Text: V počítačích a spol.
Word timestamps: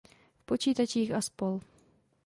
V 0.39 0.43
počítačích 0.45 1.11
a 1.11 1.21
spol. 1.21 1.59